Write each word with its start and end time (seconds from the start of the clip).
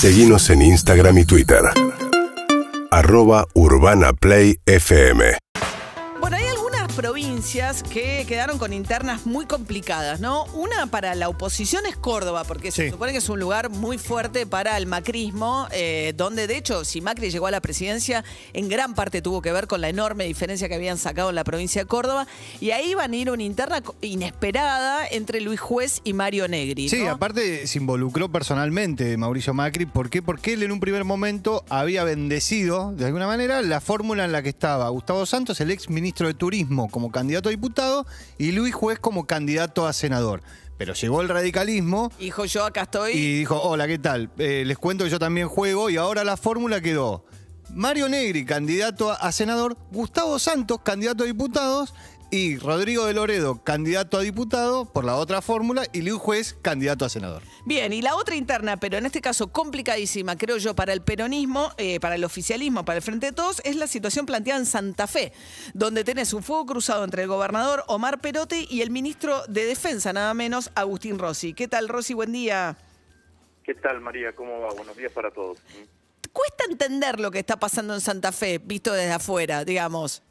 Seguimos 0.00 0.48
en 0.50 0.62
Instagram 0.62 1.18
y 1.18 1.24
Twitter. 1.24 1.58
Arroba 2.92 3.48
Urbana 3.54 4.12
Play 4.12 4.60
FM. 4.64 5.47
Provincias 7.02 7.84
que 7.84 8.24
quedaron 8.26 8.58
con 8.58 8.72
internas 8.72 9.24
muy 9.24 9.46
complicadas, 9.46 10.18
¿no? 10.18 10.46
Una 10.46 10.88
para 10.88 11.14
la 11.14 11.28
oposición 11.28 11.86
es 11.86 11.96
Córdoba, 11.96 12.42
porque 12.42 12.72
se 12.72 12.86
Sí. 12.86 12.90
supone 12.90 13.12
que 13.12 13.18
es 13.18 13.28
un 13.28 13.38
lugar 13.38 13.70
muy 13.70 13.98
fuerte 13.98 14.46
para 14.46 14.76
el 14.76 14.86
macrismo, 14.86 15.68
eh, 15.70 16.12
donde 16.16 16.48
de 16.48 16.56
hecho, 16.56 16.84
si 16.84 17.00
Macri 17.00 17.30
llegó 17.30 17.46
a 17.46 17.52
la 17.52 17.60
presidencia, 17.60 18.24
en 18.52 18.68
gran 18.68 18.96
parte 18.96 19.22
tuvo 19.22 19.40
que 19.42 19.52
ver 19.52 19.68
con 19.68 19.80
la 19.80 19.88
enorme 19.88 20.24
diferencia 20.24 20.68
que 20.68 20.74
habían 20.74 20.98
sacado 20.98 21.28
en 21.28 21.36
la 21.36 21.44
provincia 21.44 21.80
de 21.82 21.86
Córdoba, 21.86 22.26
y 22.60 22.72
ahí 22.72 22.94
van 22.96 23.12
a 23.12 23.16
ir 23.16 23.30
una 23.30 23.44
interna 23.44 23.80
inesperada 24.00 25.06
entre 25.08 25.40
Luis 25.40 25.60
Juez 25.60 26.00
y 26.02 26.14
Mario 26.14 26.48
Negri. 26.48 26.88
Sí, 26.88 27.04
¿no? 27.04 27.10
aparte 27.12 27.68
se 27.68 27.78
involucró 27.78 28.28
personalmente 28.28 29.16
Mauricio 29.16 29.54
Macri. 29.54 29.86
¿Por 29.86 30.10
qué? 30.10 30.20
Porque 30.20 30.54
él 30.54 30.64
en 30.64 30.72
un 30.72 30.80
primer 30.80 31.04
momento 31.04 31.64
había 31.68 32.02
bendecido, 32.02 32.90
de 32.90 33.06
alguna 33.06 33.28
manera, 33.28 33.62
la 33.62 33.80
fórmula 33.80 34.24
en 34.24 34.32
la 34.32 34.42
que 34.42 34.48
estaba 34.48 34.88
Gustavo 34.88 35.24
Santos, 35.26 35.60
el 35.60 35.70
ex 35.70 35.88
ministro 35.88 36.26
de 36.26 36.34
Turismo, 36.34 36.87
como 36.88 37.10
candidato 37.10 37.48
a 37.48 37.50
diputado, 37.50 38.06
y 38.38 38.52
Luis 38.52 38.74
Juez 38.74 38.98
como 38.98 39.26
candidato 39.26 39.86
a 39.86 39.92
senador. 39.92 40.42
Pero 40.76 40.94
llegó 40.94 41.20
el 41.22 41.28
radicalismo 41.28 42.12
Hijo, 42.20 42.44
yo 42.44 42.64
acá 42.64 42.82
estoy. 42.82 43.12
y 43.12 43.38
dijo, 43.40 43.60
hola, 43.60 43.86
¿qué 43.88 43.98
tal? 43.98 44.30
Eh, 44.38 44.62
les 44.64 44.78
cuento 44.78 45.04
que 45.04 45.10
yo 45.10 45.18
también 45.18 45.48
juego 45.48 45.90
y 45.90 45.96
ahora 45.96 46.22
la 46.24 46.36
fórmula 46.36 46.80
quedó. 46.80 47.24
Mario 47.74 48.08
Negri, 48.08 48.44
candidato 48.44 49.10
a- 49.10 49.16
a 49.16 49.32
senador, 49.32 49.76
Gustavo 49.90 50.38
Santos, 50.38 50.78
candidato 50.82 51.24
a 51.24 51.26
diputados, 51.26 51.94
y 52.30 52.58
Rodrigo 52.58 53.06
de 53.06 53.14
Loredo, 53.14 53.62
candidato 53.62 54.18
a 54.18 54.20
diputado 54.20 54.84
por 54.84 55.04
la 55.04 55.16
otra 55.16 55.40
fórmula, 55.40 55.84
y 55.92 56.02
Luis 56.02 56.20
Juez, 56.20 56.56
candidato 56.60 57.04
a 57.04 57.08
senador. 57.08 57.42
Bien, 57.64 57.92
y 57.92 58.02
la 58.02 58.16
otra 58.16 58.36
interna, 58.36 58.76
pero 58.76 58.98
en 58.98 59.06
este 59.06 59.20
caso 59.20 59.48
complicadísima, 59.48 60.36
creo 60.36 60.58
yo, 60.58 60.74
para 60.74 60.92
el 60.92 61.02
peronismo, 61.02 61.72
eh, 61.78 62.00
para 62.00 62.16
el 62.16 62.24
oficialismo, 62.24 62.84
para 62.84 62.98
el 62.98 63.02
Frente 63.02 63.26
de 63.26 63.32
Todos, 63.32 63.62
es 63.64 63.76
la 63.76 63.86
situación 63.86 64.26
planteada 64.26 64.60
en 64.60 64.66
Santa 64.66 65.06
Fe, 65.06 65.32
donde 65.74 66.04
tenés 66.04 66.32
un 66.32 66.42
fuego 66.42 66.66
cruzado 66.66 67.04
entre 67.04 67.22
el 67.22 67.28
gobernador 67.28 67.84
Omar 67.86 68.20
Perotti 68.20 68.66
y 68.70 68.82
el 68.82 68.90
ministro 68.90 69.42
de 69.48 69.64
Defensa, 69.64 70.12
nada 70.12 70.34
menos, 70.34 70.70
Agustín 70.74 71.18
Rossi. 71.18 71.54
¿Qué 71.54 71.68
tal, 71.68 71.88
Rossi? 71.88 72.14
Buen 72.14 72.32
día. 72.32 72.76
¿Qué 73.64 73.74
tal, 73.74 74.00
María? 74.00 74.34
¿Cómo 74.34 74.60
va? 74.60 74.72
Buenos 74.74 74.96
días 74.96 75.12
para 75.12 75.30
todos. 75.30 75.58
Cuesta 76.32 76.64
entender 76.70 77.20
lo 77.20 77.30
que 77.30 77.38
está 77.38 77.58
pasando 77.58 77.94
en 77.94 78.00
Santa 78.00 78.32
Fe, 78.32 78.58
visto 78.58 78.92
desde 78.92 79.12
afuera, 79.12 79.64
digamos. 79.64 80.22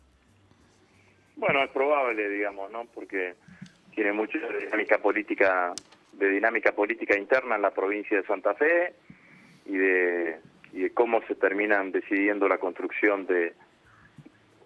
Bueno, 1.37 1.63
es 1.63 1.69
probable, 1.69 2.29
digamos, 2.29 2.71
¿no? 2.71 2.85
Porque 2.93 3.35
tiene 3.93 4.11
mucha 4.11 4.39
dinámica 4.59 4.97
política, 4.97 5.73
de 6.13 6.29
dinámica 6.29 6.71
política 6.71 7.17
interna 7.17 7.55
en 7.55 7.61
la 7.61 7.71
provincia 7.71 8.17
de 8.17 8.25
Santa 8.25 8.55
Fe 8.55 8.95
y 9.65 9.77
de, 9.77 10.39
y 10.73 10.81
de 10.81 10.93
cómo 10.93 11.21
se 11.27 11.35
terminan 11.35 11.91
decidiendo 11.91 12.47
la 12.47 12.57
construcción 12.57 13.27
de 13.27 13.53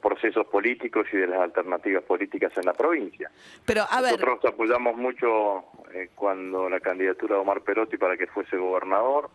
procesos 0.02 0.48
políticos 0.48 1.08
y 1.14 1.18
de 1.18 1.28
las 1.28 1.42
alternativas 1.42 2.04
políticas 2.04 2.58
en 2.58 2.66
la 2.66 2.74
provincia. 2.74 3.30
Pero, 3.66 3.84
a 3.90 4.02
ver, 4.02 4.14
Nosotros 4.14 4.54
apoyamos 4.54 4.96
mucho 4.96 5.66
eh, 5.94 6.10
cuando 6.16 6.70
la 6.70 6.80
candidatura 6.80 7.36
de 7.36 7.42
Omar 7.42 7.62
Perotti 7.62 7.98
para 7.98 8.18
que 8.18 8.28
fuese 8.28 8.58
gobernador. 8.58 9.30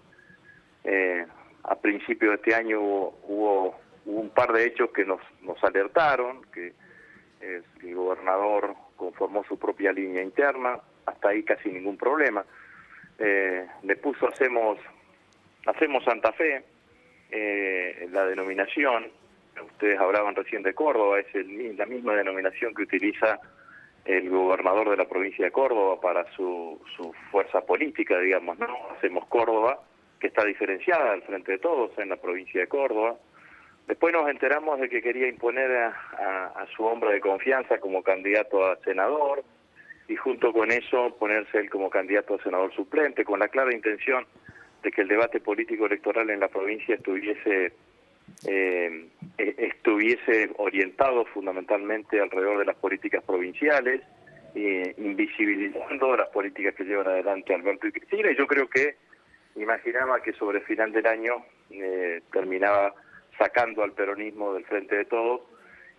Eh, 0.84 1.24
a 1.64 1.74
principios 1.76 2.30
de 2.30 2.36
este 2.36 2.54
año 2.54 2.80
hubo, 2.80 3.18
hubo, 3.24 3.80
hubo 4.06 4.20
un 4.20 4.30
par 4.30 4.52
de 4.52 4.66
hechos 4.66 4.90
que 4.90 5.04
nos, 5.04 5.20
nos 5.42 5.62
alertaron, 5.62 6.42
que 6.52 6.72
el 7.82 7.94
gobernador 7.94 8.74
conformó 8.96 9.44
su 9.44 9.58
propia 9.58 9.92
línea 9.92 10.22
interna, 10.22 10.78
hasta 11.06 11.28
ahí 11.28 11.42
casi 11.42 11.68
ningún 11.70 11.96
problema. 11.96 12.44
Eh, 13.18 13.66
le 13.82 13.96
puso 13.96 14.28
Hacemos, 14.28 14.78
hacemos 15.66 16.04
Santa 16.04 16.32
Fe, 16.32 16.64
eh, 17.30 18.08
la 18.10 18.26
denominación, 18.26 19.06
ustedes 19.64 19.98
hablaban 19.98 20.34
recién 20.34 20.62
de 20.62 20.74
Córdoba, 20.74 21.18
es 21.20 21.34
el- 21.34 21.76
la 21.76 21.86
misma 21.86 22.14
denominación 22.14 22.74
que 22.74 22.82
utiliza 22.82 23.40
el 24.04 24.28
gobernador 24.30 24.90
de 24.90 24.96
la 24.96 25.08
provincia 25.08 25.44
de 25.44 25.50
Córdoba 25.50 26.00
para 26.00 26.30
su, 26.32 26.80
su 26.96 27.12
fuerza 27.30 27.60
política, 27.62 28.18
digamos, 28.20 28.58
¿no? 28.58 28.68
Hacemos 28.96 29.26
Córdoba, 29.26 29.80
que 30.20 30.28
está 30.28 30.44
diferenciada 30.44 31.12
al 31.12 31.22
frente 31.22 31.52
de 31.52 31.58
todos 31.58 31.96
en 31.98 32.10
la 32.10 32.16
provincia 32.16 32.60
de 32.60 32.68
Córdoba. 32.68 33.16
Después 33.86 34.12
nos 34.12 34.28
enteramos 34.28 34.80
de 34.80 34.88
que 34.88 35.00
quería 35.00 35.28
imponer 35.28 35.70
a, 35.72 36.66
su 36.74 36.84
hombre 36.84 37.12
de 37.12 37.20
confianza 37.20 37.78
como 37.78 38.02
candidato 38.02 38.66
a 38.66 38.76
senador 38.84 39.44
y 40.08 40.16
junto 40.16 40.52
con 40.52 40.70
eso 40.72 41.16
ponerse 41.18 41.58
él 41.58 41.70
como 41.70 41.88
candidato 41.88 42.34
a 42.34 42.42
senador 42.42 42.74
suplente, 42.74 43.24
con 43.24 43.38
la 43.38 43.48
clara 43.48 43.72
intención 43.72 44.26
de 44.82 44.90
que 44.90 45.02
el 45.02 45.08
debate 45.08 45.40
político 45.40 45.86
electoral 45.86 46.30
en 46.30 46.40
la 46.40 46.48
provincia 46.48 46.96
estuviese 46.96 47.72
eh, 48.46 49.08
eh, 49.38 49.54
estuviese 49.58 50.50
orientado 50.56 51.24
fundamentalmente 51.26 52.20
alrededor 52.20 52.58
de 52.58 52.64
las 52.66 52.76
políticas 52.76 53.22
provinciales, 53.24 54.02
invisibilizando 54.54 56.16
las 56.16 56.28
políticas 56.30 56.74
que 56.74 56.84
llevan 56.84 57.08
adelante 57.08 57.54
Alberto 57.54 57.86
y 57.86 57.92
Cristina. 57.92 58.30
Y 58.30 58.36
yo 58.36 58.46
creo 58.46 58.68
que 58.68 58.96
imaginaba 59.56 60.20
que 60.22 60.32
sobre 60.32 60.58
el 60.58 60.64
final 60.64 60.92
del 60.92 61.06
año 61.06 61.44
eh, 61.70 62.22
terminaba 62.32 62.94
sacando 63.38 63.82
al 63.82 63.92
peronismo 63.92 64.54
del 64.54 64.64
frente 64.64 64.96
de 64.96 65.04
todos 65.04 65.40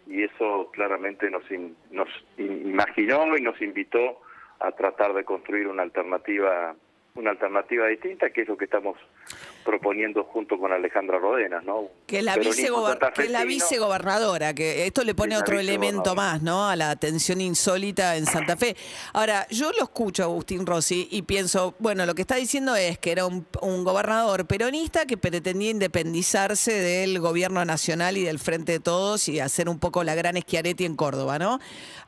y 0.07 0.23
eso 0.23 0.69
claramente 0.73 1.29
nos, 1.29 1.43
nos 1.91 2.07
in- 2.37 2.67
imaginó 2.69 3.35
y 3.37 3.41
nos 3.41 3.61
invitó 3.61 4.21
a 4.59 4.71
tratar 4.71 5.13
de 5.13 5.23
construir 5.23 5.67
una 5.67 5.83
alternativa 5.83 6.75
una 7.15 7.31
alternativa 7.31 7.87
distinta 7.87 8.29
que 8.29 8.41
es 8.41 8.47
lo 8.47 8.57
que 8.57 8.65
estamos 8.65 8.95
proponiendo 9.67 10.23
junto 10.23 10.57
con 10.57 10.71
Alejandra 10.71 11.19
Rodenas, 11.19 11.61
¿no? 11.65 11.89
que 12.05 12.19
es 12.19 12.23
la, 12.23 12.35
que 12.35 12.47
es 13.23 13.29
la 13.29 13.43
vicegobernadora, 13.43 14.53
que 14.53 14.85
esto 14.85 15.03
le 15.03 15.13
pone 15.13 15.37
otro 15.37 15.59
elemento 15.59 16.15
más, 16.15 16.41
¿no? 16.41 16.69
A 16.69 16.77
la 16.77 16.89
atención 16.89 17.41
insólita 17.41 18.15
en 18.15 18.25
Santa 18.25 18.55
Fe. 18.55 18.77
Ahora, 19.11 19.45
yo 19.49 19.73
lo 19.73 19.83
escucho 19.83 20.23
a 20.23 20.27
Agustín 20.27 20.65
Rossi 20.65 21.09
y 21.11 21.23
pienso, 21.23 21.75
bueno, 21.79 22.05
lo 22.05 22.15
que 22.15 22.21
está 22.21 22.35
diciendo 22.35 22.77
es 22.77 22.97
que 22.97 23.11
era 23.11 23.25
un, 23.25 23.45
un 23.61 23.83
gobernador 23.83 24.47
peronista 24.47 25.05
que 25.05 25.17
pretendía 25.17 25.71
independizarse 25.71 26.71
del 26.71 27.19
gobierno 27.19 27.65
nacional 27.65 28.15
y 28.15 28.23
del 28.23 28.39
Frente 28.39 28.71
de 28.71 28.79
Todos 28.79 29.27
y 29.27 29.41
hacer 29.41 29.67
un 29.67 29.79
poco 29.79 30.05
la 30.05 30.15
gran 30.15 30.37
Schiaretti 30.37 30.85
en 30.85 30.95
Córdoba, 30.95 31.39
¿no? 31.39 31.59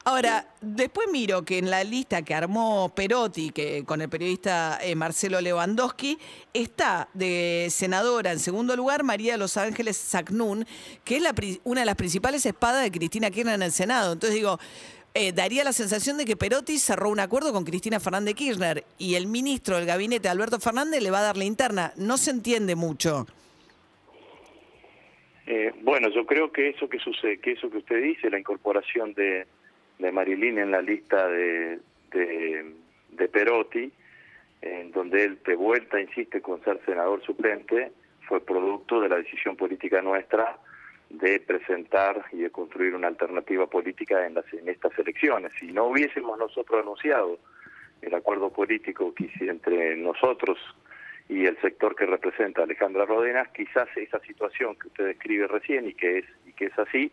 Ahora, 0.06 0.47
después 0.62 1.08
miro 1.12 1.44
que 1.44 1.58
en 1.58 1.70
la 1.70 1.84
lista 1.84 2.22
que 2.22 2.34
armó 2.34 2.91
Perotti, 2.96 3.52
que 3.52 3.84
con 3.86 4.02
el 4.02 4.09
periodista 4.09 4.80
eh, 4.81 4.96
Marcelo 4.96 5.41
Lewandowski, 5.41 6.18
está 6.53 7.09
de 7.14 7.49
senadora 7.70 8.32
en 8.32 8.40
segundo 8.40 8.76
lugar 8.76 9.04
María 9.04 9.34
de 9.34 9.38
los 9.38 9.58
Ángeles 9.58 9.98
Sacnún, 9.98 10.66
que 11.04 11.18
es 11.18 11.22
la, 11.22 11.34
una 11.64 11.82
de 11.82 11.86
las 11.86 11.96
principales 11.96 12.46
espadas 12.46 12.84
de 12.84 12.92
Cristina 12.92 13.30
Kirchner 13.30 13.56
en 13.56 13.64
el 13.64 13.72
Senado. 13.72 14.14
Entonces 14.14 14.36
digo, 14.36 14.60
eh, 15.14 15.32
daría 15.32 15.64
la 15.64 15.74
sensación 15.74 16.18
de 16.18 16.26
que 16.26 16.36
Perotti 16.36 16.78
cerró 16.78 17.09
un 17.09 17.20
acuerdo 17.20 17.52
con 17.52 17.66
Cristina 17.66 18.00
Fernández 18.00 18.36
Kirchner 18.36 18.84
y 18.98 19.16
el 19.16 19.28
ministro 19.28 19.78
del 19.78 19.86
gabinete, 19.86 20.30
Alberto 20.30 20.59
Fernández, 20.59 21.02
le 21.02 21.12
va 21.12 21.20
a 21.20 21.24
dar 21.24 21.38
la 21.38 21.46
interna. 21.46 21.94
No 21.96 22.18
se 22.18 22.32
entiende 22.32 22.76
mucho. 22.76 23.26
Eh, 25.48 25.74
bueno, 25.82 26.09
yo 26.09 26.26
creo 26.28 26.52
que 26.52 26.70
eso 26.70 26.88
que 26.88 27.00
sucede, 27.00 27.40
que 27.40 27.54
eso 27.54 27.72
que 27.72 27.78
usted 27.78 28.04
dice, 28.04 28.30
la 28.30 28.38
incorporación 28.38 29.14
de, 29.16 29.48
de 29.98 30.12
Marilyn 30.12 30.59
en 30.59 30.70
la 30.72 30.82
lista 30.82 31.28
de, 31.28 31.80
de 32.12 33.28
Perotti, 33.28 33.92
en 34.62 34.92
donde 34.92 35.24
él 35.24 35.40
de 35.46 35.56
vuelta 35.56 36.00
insiste 36.00 36.42
con 36.42 36.64
ser 36.64 36.80
senador 36.86 37.22
suplente, 37.24 37.92
fue 38.28 38.42
producto 38.42 39.02
de 39.02 39.09
la 39.09 39.18
decisión 39.18 39.56
política 39.56 40.02
nuestra 40.02 40.58
de 41.09 41.40
presentar 41.40 42.25
y 42.31 42.38
de 42.38 42.52
construir 42.52 42.94
una 42.94 43.08
alternativa 43.08 43.68
política 43.68 44.25
en, 44.25 44.36
las, 44.36 44.46
en 44.53 44.70
estas 44.70 44.97
elecciones. 45.00 45.52
Si 45.59 45.72
no 45.72 45.86
hubiésemos 45.86 46.38
nosotros 46.38 46.81
anunciado 46.81 47.40
el 48.02 48.14
acuerdo 48.14 48.52
político 48.52 49.14
que 49.14 49.30
entre 49.40 49.96
nosotros 49.97 50.58
y 51.28 51.46
el 51.46 51.59
sector 51.62 51.96
que 51.96 52.06
representa 52.06 52.64
Alejandra 52.64 53.06
Rodenas, 53.06 53.50
quizás 53.50 53.88
esa 53.96 54.20
situación 54.20 54.76
que 54.76 54.88
usted 54.88 55.06
describe 55.06 55.47
recién 55.47 55.88
y 55.88 55.94
que 55.94 56.20
es 56.20 56.26
y 56.46 56.53
que 56.53 56.66
es 56.66 56.79
así, 56.79 57.11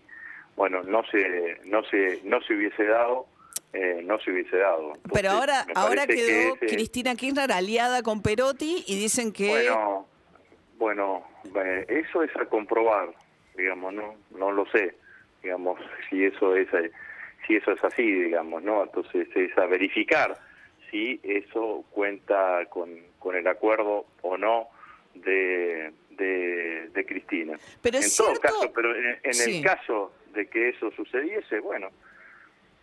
bueno, 0.57 0.83
no 0.83 1.05
se 1.05 1.59
no 1.65 1.83
se 1.85 2.21
no 2.25 2.41
se 2.43 2.55
hubiese 2.55 2.85
dado, 2.85 3.27
eh, 3.73 4.01
no 4.05 4.19
se 4.21 4.31
hubiese 4.31 4.57
dado. 4.57 4.93
Pero 5.13 5.31
ahora, 5.31 5.67
ahora 5.75 6.07
quedó 6.07 6.55
que 6.57 6.67
ese- 6.67 6.75
Cristina 6.77 7.15
Kirchner 7.15 7.53
aliada 7.53 8.03
con 8.03 8.23
Perotti 8.23 8.85
y 8.87 8.99
dicen 8.99 9.33
que... 9.33 9.49
Bueno, 9.49 10.07
bueno, 10.79 11.25
eh, 11.55 11.85
eso 11.89 12.23
es 12.23 12.35
a 12.37 12.45
comprobar, 12.47 13.11
digamos, 13.57 13.93
no 13.95 14.15
no 14.31 14.53
lo 14.53 14.67
sé, 14.71 14.95
digamos, 15.43 15.81
si 16.11 16.25
eso 16.25 16.55
es 16.57 16.69
eh, 16.75 16.91
si 17.47 17.57
eso 17.57 17.73
es 17.73 17.83
así, 17.85 18.03
digamos, 18.03 18.63
¿no? 18.63 18.83
Entonces 18.83 19.29
es 19.35 19.57
a 19.57 19.67
verificar 19.67 20.37
si 20.91 21.21
eso 21.23 21.85
cuenta 21.91 22.67
con, 22.69 22.91
con 23.19 23.37
el 23.37 23.47
acuerdo 23.47 24.07
o 24.23 24.37
no 24.37 24.69
de, 25.15 25.93
de, 26.11 26.89
de 26.93 27.07
Cristina. 27.07 27.59
Pero 27.83 27.99
en 27.99 28.05
es 28.05 28.17
todo 28.17 28.29
cierto- 28.29 28.43
caso, 28.43 28.73
pero 28.75 28.95
en, 28.95 29.19
en 29.23 29.35
Sí. 29.35 29.59
el 29.59 29.65
caso 29.65 30.13
de 30.35 30.47
que 30.49 30.71
eso 30.71 30.91
sucediese, 30.93 31.61
bueno, 31.61 31.89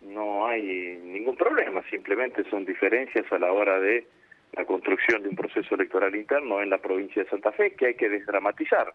no 0.04 0.46
hay 0.46 0.98
ningún 1.02 1.36
problema, 1.36 1.82
simplemente 1.90 2.44
son 2.50 2.64
diferencias 2.64 3.30
a 3.32 3.38
la 3.38 3.52
hora 3.52 3.78
de 3.80 4.06
la 4.52 4.64
construcción 4.64 5.22
de 5.22 5.28
un 5.28 5.36
proceso 5.36 5.74
electoral 5.74 6.14
interno 6.14 6.62
en 6.62 6.70
la 6.70 6.78
provincia 6.78 7.22
de 7.22 7.28
Santa 7.28 7.52
Fe 7.52 7.74
que 7.74 7.86
hay 7.86 7.94
que 7.94 8.08
desdramatizar. 8.08 8.92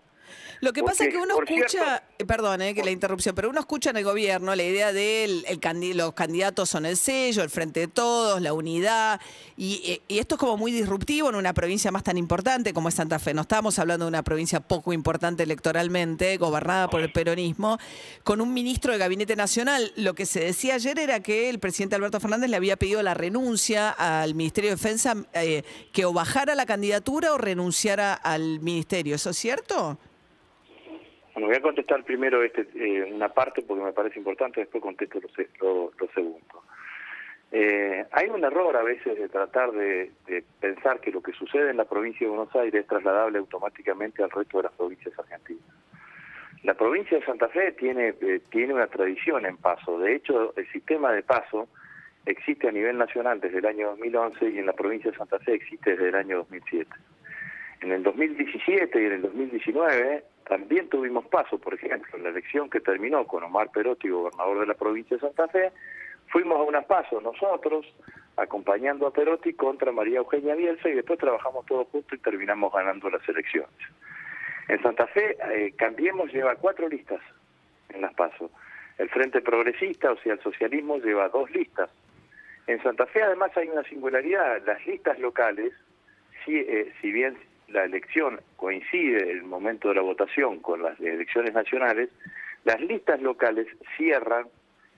Lo 0.61 0.73
que 0.73 0.83
pasa 0.83 1.05
es 1.05 1.09
que 1.11 1.17
uno 1.17 1.35
escucha, 1.41 1.67
cierto- 1.69 2.03
eh, 2.19 2.25
perdón 2.25 2.61
eh, 2.61 2.73
que 2.73 2.83
la 2.83 2.91
interrupción, 2.91 3.33
pero 3.35 3.49
uno 3.49 3.59
escucha 3.59 3.89
en 3.91 3.97
el 3.97 4.03
gobierno 4.03 4.53
la 4.55 4.63
idea 4.63 4.91
de 4.93 5.23
el, 5.25 5.97
los 5.97 6.13
candidatos 6.13 6.69
son 6.69 6.85
el 6.85 6.97
sello, 6.97 7.43
el 7.43 7.49
frente 7.49 7.81
de 7.81 7.87
todos, 7.87 8.41
la 8.41 8.53
unidad, 8.53 9.19
y, 9.57 9.81
eh, 9.85 10.01
y 10.07 10.19
esto 10.19 10.35
es 10.35 10.39
como 10.39 10.57
muy 10.57 10.71
disruptivo 10.71 11.29
en 11.29 11.35
una 11.35 11.53
provincia 11.53 11.91
más 11.91 12.03
tan 12.03 12.17
importante 12.17 12.73
como 12.73 12.89
es 12.89 12.95
Santa 12.95 13.19
Fe. 13.19 13.33
No 13.33 13.41
estamos 13.41 13.79
hablando 13.79 14.05
de 14.05 14.09
una 14.09 14.23
provincia 14.23 14.59
poco 14.59 14.93
importante 14.93 15.43
electoralmente, 15.43 16.37
gobernada 16.37 16.89
por 16.89 17.01
el 17.01 17.11
peronismo, 17.11 17.77
con 18.23 18.41
un 18.41 18.53
ministro 18.53 18.91
de 18.91 18.97
Gabinete 18.99 19.35
Nacional. 19.35 19.91
Lo 19.95 20.13
que 20.15 20.25
se 20.25 20.39
decía 20.41 20.75
ayer 20.75 20.99
era 20.99 21.21
que 21.21 21.49
el 21.49 21.59
presidente 21.59 21.95
Alberto 21.95 22.19
Fernández 22.19 22.49
le 22.49 22.55
había 22.57 22.77
pedido 22.77 23.01
la 23.03 23.13
renuncia 23.13 23.89
al 23.89 24.35
Ministerio 24.35 24.69
de 24.71 24.75
Defensa, 24.75 25.15
eh, 25.33 25.63
que 25.91 26.05
o 26.05 26.13
bajara 26.13 26.55
la 26.55 26.65
candidatura 26.65 27.33
o 27.33 27.37
renunciara 27.37 28.13
al 28.13 28.59
ministerio. 28.59 29.15
¿Eso 29.15 29.29
es 29.31 29.37
cierto? 29.37 29.97
Bueno, 31.39 31.47
voy 31.53 31.55
a 31.55 31.61
contestar 31.61 32.03
primero 32.03 32.43
este, 32.43 32.67
eh, 32.75 33.13
una 33.13 33.29
parte 33.29 33.61
porque 33.61 33.81
me 33.81 33.93
parece 33.93 34.19
importante, 34.19 34.59
después 34.59 34.83
contesto 34.83 35.21
se- 35.33 35.47
lo- 35.61 35.89
lo 35.97 36.07
segundo. 36.13 36.63
Eh, 37.53 38.05
hay 38.11 38.27
un 38.27 38.43
error 38.43 38.75
a 38.75 38.83
veces 38.83 39.17
de 39.17 39.29
tratar 39.29 39.71
de, 39.71 40.11
de 40.27 40.43
pensar 40.59 40.99
que 40.99 41.11
lo 41.13 41.21
que 41.21 41.31
sucede 41.31 41.69
en 41.69 41.77
la 41.77 41.85
provincia 41.85 42.27
de 42.27 42.35
Buenos 42.35 42.53
Aires 42.57 42.81
es 42.81 42.87
trasladable 42.87 43.37
automáticamente 43.37 44.21
al 44.21 44.31
resto 44.31 44.57
de 44.57 44.63
las 44.63 44.73
provincias 44.73 45.17
argentinas. 45.17 45.63
La 46.63 46.73
provincia 46.73 47.17
de 47.17 47.25
Santa 47.25 47.47
Fe 47.47 47.71
tiene, 47.71 48.15
eh, 48.19 48.41
tiene 48.51 48.73
una 48.73 48.87
tradición 48.87 49.45
en 49.45 49.55
paso. 49.55 49.97
De 49.97 50.15
hecho, 50.15 50.53
el 50.57 50.69
sistema 50.73 51.13
de 51.13 51.23
paso 51.23 51.69
existe 52.25 52.67
a 52.67 52.71
nivel 52.73 52.97
nacional 52.97 53.39
desde 53.39 53.59
el 53.59 53.65
año 53.65 53.91
2011 53.91 54.49
y 54.49 54.59
en 54.59 54.65
la 54.65 54.73
provincia 54.73 55.09
de 55.09 55.15
Santa 55.17 55.39
Fe 55.39 55.53
existe 55.53 55.91
desde 55.91 56.09
el 56.09 56.15
año 56.15 56.35
2007. 56.39 56.91
En 57.79 57.93
el 57.93 58.03
2017 58.03 59.01
y 59.01 59.05
en 59.05 59.11
el 59.13 59.21
2019 59.21 60.25
también 60.49 60.89
tuvimos 60.89 61.27
paso, 61.27 61.59
por 61.59 61.75
ejemplo, 61.75 62.17
en 62.17 62.23
la 62.23 62.29
elección 62.29 62.71
que 62.71 62.79
terminó 62.79 63.25
con 63.27 63.43
Omar 63.43 63.69
Perotti, 63.69 64.09
gobernador 64.09 64.61
de 64.61 64.65
la 64.65 64.73
provincia 64.73 65.15
de 65.15 65.21
Santa 65.21 65.47
Fe, 65.47 65.71
fuimos 66.29 66.57
a 66.57 66.63
unas 66.63 66.85
pasos 66.85 67.21
nosotros, 67.21 67.85
acompañando 68.35 69.05
a 69.05 69.13
Perotti 69.13 69.53
contra 69.53 69.91
María 69.91 70.17
Eugenia 70.17 70.55
Bielsa 70.55 70.89
y 70.89 70.93
después 70.93 71.19
trabajamos 71.19 71.67
todos 71.67 71.87
juntos 71.89 72.17
y 72.17 72.21
terminamos 72.21 72.73
ganando 72.73 73.11
las 73.11 73.29
elecciones. 73.29 73.69
En 74.67 74.81
Santa 74.81 75.05
Fe, 75.05 75.37
eh, 75.51 75.73
Cambiemos 75.77 76.33
lleva 76.33 76.55
cuatro 76.55 76.89
listas 76.89 77.21
en 77.89 78.01
las 78.01 78.13
pasos. 78.15 78.49
El 78.97 79.09
Frente 79.09 79.41
Progresista, 79.41 80.11
o 80.11 80.17
sea, 80.17 80.33
el 80.33 80.41
socialismo, 80.41 80.97
lleva 80.97 81.29
dos 81.29 81.51
listas. 81.51 81.91
En 82.65 82.81
Santa 82.81 83.05
Fe, 83.05 83.21
además, 83.21 83.55
hay 83.55 83.67
una 83.67 83.83
singularidad. 83.83 84.63
Las 84.65 84.83
listas 84.87 85.19
locales, 85.19 85.73
si, 86.43 86.57
eh, 86.57 86.91
si 87.01 87.11
bien 87.11 87.37
la 87.71 87.83
elección 87.83 88.39
coincide 88.55 89.31
el 89.31 89.43
momento 89.43 89.89
de 89.89 89.95
la 89.95 90.01
votación 90.01 90.59
con 90.59 90.81
las 90.81 90.99
elecciones 90.99 91.53
nacionales, 91.53 92.09
las 92.65 92.79
listas 92.81 93.21
locales 93.21 93.67
cierran 93.97 94.47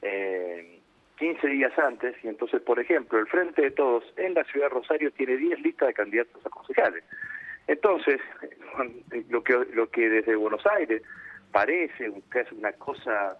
eh, 0.01 0.79
15 1.17 1.47
días 1.47 1.77
antes 1.77 2.15
y 2.23 2.27
entonces, 2.27 2.61
por 2.61 2.79
ejemplo, 2.79 3.19
el 3.19 3.27
Frente 3.27 3.61
de 3.61 3.71
Todos 3.71 4.03
en 4.17 4.33
la 4.33 4.43
ciudad 4.45 4.67
de 4.67 4.75
Rosario 4.75 5.11
tiene 5.11 5.37
10 5.37 5.61
listas 5.61 5.89
de 5.89 5.93
candidatos 5.93 6.45
a 6.45 6.49
concejales. 6.49 7.03
Entonces, 7.67 8.19
lo 9.29 9.43
que, 9.43 9.53
lo 9.73 9.89
que 9.89 10.09
desde 10.09 10.35
Buenos 10.35 10.65
Aires 10.65 11.03
parece 11.51 12.11
que 12.31 12.39
es 12.39 12.51
una 12.51 12.71
cosa 12.73 13.37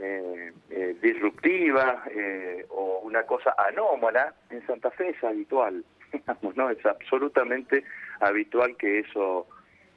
eh, 0.00 0.52
eh, 0.70 0.96
disruptiva 1.00 2.04
eh, 2.10 2.66
o 2.68 3.00
una 3.02 3.22
cosa 3.24 3.54
anómala, 3.56 4.34
en 4.50 4.64
Santa 4.66 4.90
Fe 4.90 5.08
es 5.08 5.24
habitual, 5.24 5.84
digamos, 6.12 6.56
¿no? 6.56 6.70
Es 6.70 6.84
absolutamente 6.84 7.84
habitual 8.20 8.76
que 8.76 9.00
eso 9.00 9.46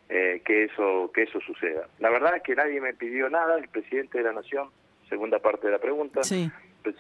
eh, 0.10 0.42
que 0.44 0.66
eso 0.66 1.12
que 1.14 1.24
eso 1.24 1.40
suceda. 1.42 1.88
La 2.00 2.10
verdad 2.10 2.36
es 2.36 2.44
que 2.44 2.56
nadie 2.56 2.82
me 2.82 2.94
pidió 2.94 3.30
nada, 3.30 3.58
el 3.58 3.68
presidente 3.70 4.18
de 4.18 4.26
la 4.26 4.34
Nación, 4.34 4.70
segunda 5.10 5.40
parte 5.40 5.68
de 5.68 5.74
la 5.74 5.80
pregunta, 5.80 6.24
Sí. 6.24 6.50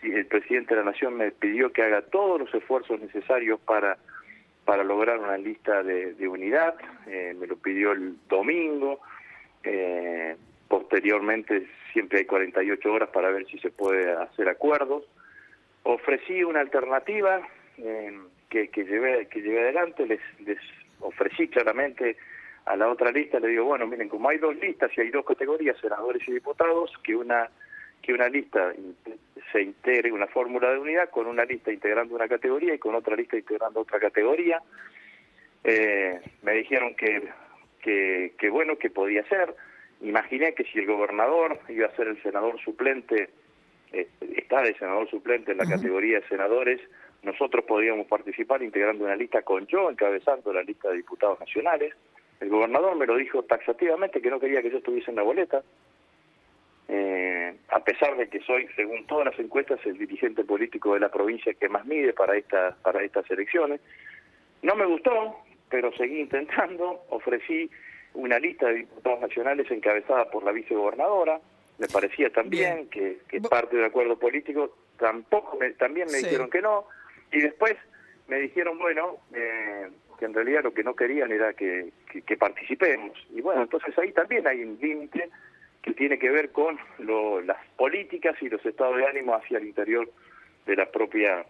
el 0.04 0.26
presidente 0.28 0.76
de 0.76 0.82
la 0.82 0.92
Nación 0.92 1.16
me 1.16 1.32
pidió 1.32 1.72
que 1.74 1.82
haga 1.84 2.02
todos 2.04 2.40
los 2.40 2.54
esfuerzos 2.54 3.00
necesarios 3.00 3.60
para 3.62 3.98
para 4.64 4.84
lograr 4.84 5.18
una 5.18 5.38
lista 5.38 5.82
de, 5.82 6.14
de 6.14 6.28
unidad, 6.28 6.76
eh, 7.08 7.36
me 7.38 7.48
lo 7.48 7.56
pidió 7.58 7.94
el 7.94 8.16
domingo, 8.30 9.00
eh, 9.64 10.38
posteriormente 10.68 11.68
siempre 11.92 12.20
hay 12.20 12.26
48 12.26 12.94
horas 12.94 13.10
para 13.10 13.32
ver 13.32 13.46
si 13.48 13.58
se 13.58 13.72
puede 13.72 14.12
hacer 14.12 14.48
acuerdos. 14.48 15.04
Ofrecí 15.84 16.44
una 16.44 16.60
alternativa 16.62 17.42
que, 18.50 18.68
que, 18.70 18.86
llevé, 18.86 19.28
que 19.28 19.42
llevé 19.42 19.62
adelante, 19.62 20.06
les, 20.06 20.22
les 20.46 20.60
ofrecí 21.02 21.48
claramente 21.48 22.18
a 22.66 22.76
la 22.76 22.90
otra 22.90 23.12
lista, 23.12 23.40
le 23.40 23.50
digo, 23.50 23.66
bueno, 23.66 23.88
miren, 23.88 24.10
como 24.10 24.30
hay 24.30 24.38
dos 24.38 24.56
listas 24.56 24.92
y 24.96 25.02
hay 25.02 25.10
dos 25.10 25.26
categorías, 25.26 25.78
senadores 25.80 26.28
y 26.28 26.32
diputados, 26.32 26.92
que 27.04 27.16
una 27.16 27.50
que 28.02 28.14
una 28.14 28.30
lista 28.30 28.74
se 29.52 29.62
integre 29.62 30.12
una 30.12 30.28
fórmula 30.28 30.72
de 30.72 30.80
unidad 30.80 31.10
con 31.10 31.28
una 31.28 31.46
lista 31.46 31.72
integrando 31.72 32.16
una 32.16 32.28
categoría 32.28 32.74
y 32.74 32.80
con 32.80 32.96
otra 32.96 33.16
lista 33.16 33.38
integrando 33.38 33.82
otra 33.82 34.00
categoría. 34.00 34.60
Eh, 35.64 36.20
me 36.42 36.54
dijeron 36.54 36.96
que, 36.96 37.30
que, 37.82 38.34
que 38.40 38.50
bueno, 38.50 38.78
que 38.78 38.90
podía 38.90 39.24
ser. 39.28 39.54
Imaginé 40.02 40.56
que 40.56 40.64
si 40.64 40.80
el 40.80 40.88
gobernador 40.88 41.60
iba 41.70 41.86
a 41.88 41.96
ser 41.96 42.08
el 42.08 42.22
senador 42.24 42.60
suplente, 42.60 43.30
eh, 43.94 44.08
está 44.36 44.64
de 44.64 44.74
senador 44.76 45.08
suplente 45.10 45.52
en 45.52 45.60
la 45.60 45.68
categoría 45.68 46.22
de 46.22 46.28
senadores, 46.28 46.82
nosotros 47.24 47.66
podíamos 47.66 48.08
participar 48.08 48.64
integrando 48.64 49.06
una 49.06 49.16
lista 49.16 49.42
con 49.44 49.68
yo 49.68 49.90
encabezando 49.90 50.52
la 50.54 50.64
lista 50.64 50.90
de 50.90 50.98
diputados 50.98 51.40
nacionales. 51.40 51.94
El 52.40 52.50
gobernador 52.50 52.96
me 52.96 53.06
lo 53.06 53.16
dijo 53.16 53.44
taxativamente 53.44 54.22
que 54.22 54.30
no 54.32 54.40
quería 54.40 54.62
que 54.62 54.72
yo 54.72 54.78
estuviese 54.80 55.12
en 55.12 55.18
la 55.18 55.22
boleta. 55.24 55.62
Eh, 56.88 57.56
a 57.70 57.80
pesar 57.84 58.18
de 58.18 58.28
que 58.28 58.42
soy, 58.42 58.68
según 58.76 59.06
todas 59.06 59.26
las 59.28 59.40
encuestas, 59.40 59.80
el 59.86 59.98
dirigente 59.98 60.44
político 60.44 60.94
de 60.94 61.00
la 61.00 61.10
provincia 61.10 61.54
que 61.54 61.70
más 61.70 61.86
mide 61.86 62.12
para, 62.14 62.36
esta, 62.36 62.76
para 62.82 63.04
estas 63.04 63.30
elecciones. 63.32 63.80
No 64.62 64.76
me 64.76 64.86
gustó, 64.86 65.38
pero 65.70 65.92
seguí 65.94 66.20
intentando. 66.20 67.04
Ofrecí 67.10 67.70
una 68.14 68.40
lista 68.40 68.68
de 68.68 68.74
diputados 68.76 69.22
nacionales 69.22 69.70
encabezada 69.72 70.30
por 70.30 70.44
la 70.44 70.52
vicegobernadora. 70.52 71.40
Me 71.78 71.88
parecía 71.88 72.30
también 72.30 72.76
Bien. 72.76 72.90
que, 72.90 73.18
que 73.30 73.42
parte 73.48 73.76
del 73.78 73.86
acuerdo 73.86 74.18
político. 74.20 74.76
Tampoco 75.00 75.58
me- 75.58 75.72
también 75.72 76.08
me 76.08 76.18
Sí. 76.20 76.26
dijeron 76.26 76.50
que 76.50 76.62
no. 76.62 76.86
Y 77.32 77.40
después 77.42 77.76
me 78.28 78.40
dijeron, 78.40 78.78
bueno, 78.78 79.18
eh, 79.34 79.90
que 80.20 80.26
en 80.26 80.34
realidad 80.34 80.64
lo 80.64 80.74
que 80.74 80.84
no 80.84 80.96
querían 80.96 81.32
era 81.32 81.54
que, 81.54 81.92
que- 82.12 82.22
que 82.22 82.38
participemos. 82.38 83.18
Y 83.34 83.42
bueno, 83.42 83.64
entonces 83.64 83.98
ahí 83.98 84.12
también 84.12 84.46
hay 84.48 84.64
un 84.64 84.78
límite 84.82 85.30
que 85.82 85.94
tiene 85.94 86.20
que 86.20 86.30
ver 86.30 86.52
con 86.52 86.78
lo- 87.00 87.42
las 87.42 87.58
políticas 87.76 88.36
y 88.42 88.50
los 88.50 88.64
estados 88.66 88.98
de 88.98 89.06
ánimo 89.08 89.34
hacia 89.36 89.58
el 89.58 89.66
interior 89.66 90.10
de 90.66 90.76
la 90.76 90.92
propia 90.92 91.46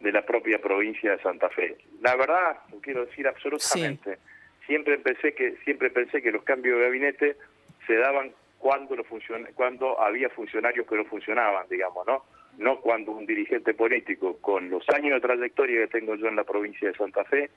de 0.00 0.12
la 0.12 0.24
propia 0.24 0.60
provincia 0.60 1.10
de 1.10 1.22
Santa 1.22 1.48
Fe. 1.50 1.76
La 2.02 2.14
verdad, 2.14 2.56
lo 2.70 2.80
quiero 2.80 3.04
decir 3.06 3.26
absolutamente, 3.26 4.18
siempre 4.64 4.96
pensé 4.98 5.34
que 5.34 5.56
siempre 5.64 5.90
pensé 5.90 6.22
que 6.22 6.30
los 6.30 6.44
cambios 6.44 6.78
de 6.78 6.84
gabinete 6.84 7.36
se 7.84 7.94
daban 7.96 8.30
cuando 8.60 8.94
los 8.94 9.06
cuando 9.54 10.00
había 10.00 10.28
funcionarios 10.30 10.86
que 10.86 10.94
no 10.96 11.04
funcionaban, 11.04 11.66
digamos, 11.68 12.06
¿no? 12.06 12.24
No 12.58 12.80
cuando 12.80 13.12
un 13.12 13.24
dirigente 13.26 13.72
político 13.72 14.36
con 14.40 14.68
los 14.68 14.88
años 14.90 15.14
de 15.14 15.20
trayectoria 15.20 15.80
que 15.82 15.98
tengo 15.98 16.16
yo 16.16 16.26
en 16.26 16.36
la 16.36 16.44
provincia 16.44 16.88
de 16.88 16.94
Santa 16.96 17.24
Fe 17.24 17.50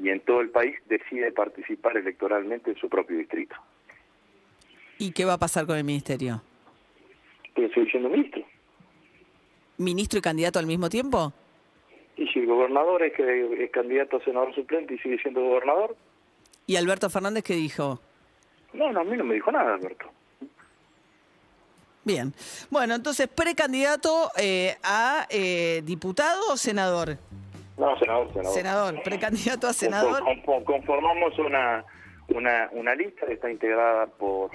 y 0.00 0.10
en 0.10 0.20
todo 0.20 0.40
el 0.40 0.50
país 0.50 0.76
decide 0.86 1.32
participar 1.32 1.96
electoralmente 1.96 2.70
en 2.70 2.76
su 2.76 2.88
propio 2.88 3.18
distrito. 3.18 3.56
¿Y 4.98 5.12
qué 5.12 5.24
va 5.24 5.34
a 5.34 5.38
pasar 5.38 5.66
con 5.66 5.76
el 5.76 5.84
ministerio? 5.84 6.42
Pero 7.54 7.66
estoy 7.66 7.90
siendo 7.90 8.08
ministro. 8.08 8.42
¿Ministro 9.78 10.18
y 10.18 10.22
candidato 10.22 10.58
al 10.58 10.66
mismo 10.66 10.88
tiempo? 10.88 11.32
Y 12.16 12.26
si 12.28 12.40
el 12.40 12.46
gobernador 12.46 13.02
es, 13.02 13.12
que 13.14 13.64
es 13.64 13.70
candidato 13.70 14.18
a 14.18 14.24
senador 14.24 14.54
suplente 14.54 14.94
y 14.94 14.98
sigue 14.98 15.18
siendo 15.18 15.40
gobernador, 15.40 15.96
¿Y 16.66 16.76
Alberto 16.76 17.10
Fernández 17.10 17.42
qué 17.42 17.54
dijo? 17.54 18.00
no, 18.72 18.92
no, 18.92 19.00
a 19.00 19.04
mí 19.04 19.16
no 19.16 19.24
me 19.24 19.34
dijo 19.34 19.50
nada, 19.50 19.74
Alberto. 19.74 20.06
Bien. 22.04 22.32
Bueno, 22.70 22.94
entonces, 22.94 23.28
precandidato 23.28 24.30
eh, 24.36 24.76
a 24.82 25.26
eh, 25.30 25.82
diputado 25.84 26.40
o 26.52 26.56
senador? 26.56 27.16
No, 27.78 27.98
senador, 27.98 28.28
senador. 28.32 28.52
Senador, 28.54 29.02
precandidato 29.02 29.66
a 29.66 29.72
senador. 29.72 30.22
Confor- 30.22 30.44
confor- 30.44 30.64
Conformamos 30.64 31.38
una, 31.38 31.84
una, 32.28 32.68
una 32.72 32.94
lista 32.94 33.26
que 33.26 33.34
está 33.34 33.50
integrada 33.50 34.06
por, 34.06 34.50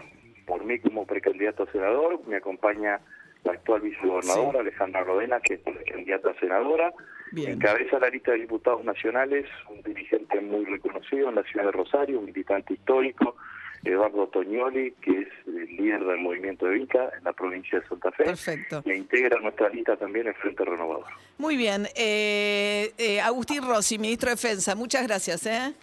por 0.46 0.64
mí 0.66 0.80
como 0.80 1.06
precandidato 1.06 1.64
a 1.64 1.72
senador. 1.72 2.20
Me 2.28 2.38
acompaña 2.38 3.00
la 3.44 3.54
actual 3.54 3.82
vicegobernadora 3.82 4.52
Sí. 4.52 4.58
Alejandra 4.60 5.04
Rodena, 5.04 5.40
que 5.40 5.54
es 5.56 5.62
candidata 5.90 6.32
a 6.32 6.40
senadora. 6.40 6.94
Bien. 7.32 7.52
Encabeza 7.54 8.00
la 8.00 8.10
lista 8.10 8.32
de 8.32 8.40
diputados 8.40 8.84
nacionales 8.86 9.46
un 9.70 9.82
dirigente 9.82 10.40
muy 10.42 10.66
reconocido 10.66 11.30
en 11.30 11.36
la 11.36 11.44
ciudad 11.44 11.66
de 11.66 11.72
Rosario, 11.72 12.20
un 12.20 12.26
militante 12.26 12.74
histórico, 12.74 13.36
Eduardo 13.84 14.28
Toñoli, 14.28 14.92
que 15.02 15.12
es 15.12 15.28
el 15.48 15.76
líder 15.78 16.04
del 16.04 16.18
movimiento 16.20 16.66
de 16.66 16.76
Vica 16.76 17.10
en 17.18 17.24
la 17.24 17.34
provincia 17.34 17.80
de 17.80 17.88
Santa 17.88 18.12
Fe. 18.12 18.26
Perfecto. 18.26 18.84
E 18.86 18.96
integra 18.96 19.40
nuestra 19.40 19.70
lista 19.70 19.96
también 19.96 20.28
el 20.28 20.34
Frente 20.36 20.66
Renovador. 20.66 21.06
Muy 21.38 21.56
bien. 21.56 21.88
Eh, 21.96 22.92
eh, 22.98 23.22
Agustín 23.22 23.66
Rossi, 23.66 23.98
ministro 23.98 24.30
de 24.30 24.36
Defensa, 24.36 24.76
muchas 24.76 25.08
gracias. 25.08 25.46
¿eh? 25.46 25.74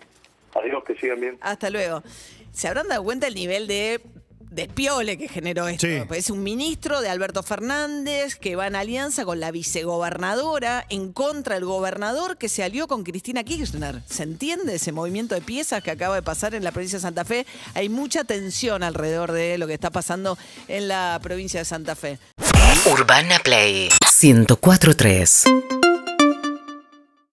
Adiós, 0.55 0.85
que 0.85 0.95
sigan 0.97 1.21
bien. 1.21 1.39
Hasta 1.41 1.71
luego. 1.71 2.03
¿Se 2.53 2.69
habrán 2.69 2.87
dado 2.89 3.03
cuenta 3.03 3.27
el 3.27 3.35
nivel 3.35 3.67
de 3.67 4.01
despiole 4.55 5.19
que 5.19 5.29
generó 5.29 5.69
esto? 5.69 5.87
Sí. 5.87 6.03
Pues 6.07 6.21
es 6.21 6.31
un 6.31 6.43
ministro 6.43 7.01
de 7.01 7.09
Alberto 7.09 7.43
Fernández 7.43 8.37
que 8.37 8.57
va 8.57 8.67
en 8.67 8.77
alianza 8.77 9.25
con 9.25 9.41
la 9.41 9.51
vicegobernadora 9.51 10.87
en 10.89 11.13
contra 11.13 11.57
del 11.57 11.65
gobernador 11.65 12.37
que 12.37 12.49
se 12.49 12.63
alió 12.63 12.87
con 12.87 13.05
Cristina 13.05 13.45
Kirchner. 13.45 14.03
¿Se 14.09 14.23
entiende 14.23 14.77
ese 14.77 14.93
movimiento 14.93 15.35
de 15.35 15.41
piezas 15.41 15.83
que 15.83 15.91
acaba 15.91 16.15
de 16.15 16.23
pasar 16.23 16.55
en 16.55 16.65
la 16.65 16.73
provincia 16.73 16.99
de 16.99 17.03
Santa 17.03 17.25
Fe? 17.25 17.47
Hay 17.75 17.89
mucha 17.89 18.25
tensión 18.25 18.83
alrededor 18.83 19.33
de 19.33 19.59
lo 19.59 19.67
que 19.67 19.75
está 19.75 19.91
pasando 19.91 20.39
en 20.69 20.89
la 20.89 21.19
provincia 21.23 21.61
de 21.61 21.65
Santa 21.65 21.95
Fe. 21.95 22.19
Urbana 22.87 23.39
Play 23.43 23.89
1043. 24.21 25.45